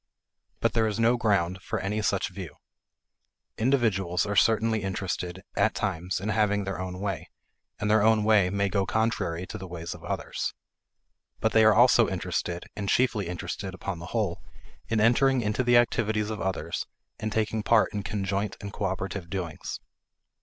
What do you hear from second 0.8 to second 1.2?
is no